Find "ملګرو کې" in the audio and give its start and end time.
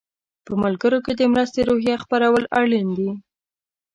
0.63-1.13